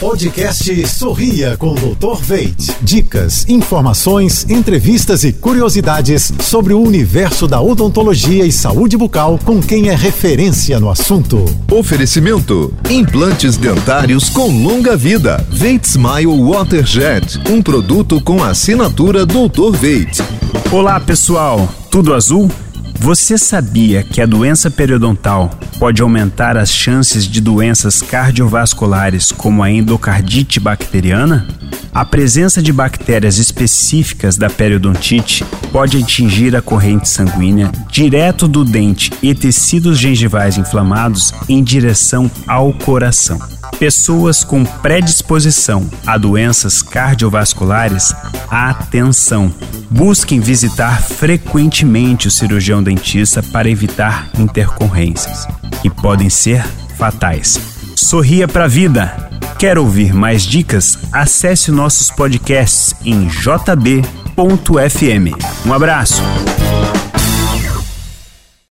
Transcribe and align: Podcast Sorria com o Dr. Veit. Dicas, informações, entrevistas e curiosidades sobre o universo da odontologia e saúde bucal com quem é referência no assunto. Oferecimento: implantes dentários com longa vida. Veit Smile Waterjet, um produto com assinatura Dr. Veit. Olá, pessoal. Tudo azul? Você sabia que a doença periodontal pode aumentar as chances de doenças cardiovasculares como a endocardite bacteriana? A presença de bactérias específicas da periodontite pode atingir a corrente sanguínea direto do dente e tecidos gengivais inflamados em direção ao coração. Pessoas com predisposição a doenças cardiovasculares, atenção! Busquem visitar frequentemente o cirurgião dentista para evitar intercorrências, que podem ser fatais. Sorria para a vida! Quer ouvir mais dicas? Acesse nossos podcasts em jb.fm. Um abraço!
Podcast 0.00 0.86
Sorria 0.86 1.56
com 1.56 1.72
o 1.72 1.74
Dr. 1.74 2.22
Veit. 2.22 2.76
Dicas, 2.80 3.44
informações, 3.48 4.48
entrevistas 4.48 5.24
e 5.24 5.32
curiosidades 5.32 6.32
sobre 6.40 6.72
o 6.72 6.80
universo 6.80 7.48
da 7.48 7.60
odontologia 7.60 8.46
e 8.46 8.52
saúde 8.52 8.96
bucal 8.96 9.40
com 9.44 9.60
quem 9.60 9.88
é 9.88 9.96
referência 9.96 10.78
no 10.78 10.88
assunto. 10.88 11.44
Oferecimento: 11.72 12.72
implantes 12.88 13.56
dentários 13.56 14.30
com 14.30 14.46
longa 14.62 14.96
vida. 14.96 15.44
Veit 15.50 15.84
Smile 15.84 16.44
Waterjet, 16.48 17.40
um 17.50 17.60
produto 17.60 18.20
com 18.20 18.44
assinatura 18.44 19.26
Dr. 19.26 19.76
Veit. 19.76 20.22
Olá, 20.70 21.00
pessoal. 21.00 21.68
Tudo 21.90 22.14
azul? 22.14 22.48
Você 23.00 23.38
sabia 23.38 24.02
que 24.02 24.20
a 24.20 24.26
doença 24.26 24.68
periodontal 24.70 25.50
pode 25.78 26.02
aumentar 26.02 26.56
as 26.56 26.70
chances 26.70 27.28
de 27.28 27.40
doenças 27.40 28.02
cardiovasculares 28.02 29.30
como 29.30 29.62
a 29.62 29.70
endocardite 29.70 30.58
bacteriana? 30.58 31.46
A 31.94 32.04
presença 32.04 32.60
de 32.60 32.72
bactérias 32.72 33.38
específicas 33.38 34.36
da 34.36 34.50
periodontite 34.50 35.44
pode 35.72 35.96
atingir 35.96 36.56
a 36.56 36.60
corrente 36.60 37.08
sanguínea 37.08 37.70
direto 37.88 38.48
do 38.48 38.64
dente 38.64 39.12
e 39.22 39.32
tecidos 39.32 39.96
gengivais 39.96 40.58
inflamados 40.58 41.32
em 41.48 41.62
direção 41.62 42.28
ao 42.48 42.72
coração. 42.72 43.57
Pessoas 43.78 44.42
com 44.42 44.64
predisposição 44.64 45.88
a 46.04 46.18
doenças 46.18 46.82
cardiovasculares, 46.82 48.12
atenção! 48.50 49.54
Busquem 49.88 50.40
visitar 50.40 51.00
frequentemente 51.00 52.26
o 52.26 52.30
cirurgião 52.30 52.82
dentista 52.82 53.40
para 53.40 53.70
evitar 53.70 54.28
intercorrências, 54.36 55.46
que 55.80 55.88
podem 55.88 56.28
ser 56.28 56.66
fatais. 56.96 57.60
Sorria 57.94 58.48
para 58.48 58.64
a 58.64 58.68
vida! 58.68 59.28
Quer 59.60 59.78
ouvir 59.78 60.12
mais 60.12 60.42
dicas? 60.42 60.98
Acesse 61.12 61.70
nossos 61.70 62.10
podcasts 62.10 62.94
em 63.04 63.26
jb.fm. 63.26 64.04
Um 65.66 65.72
abraço! 65.72 66.22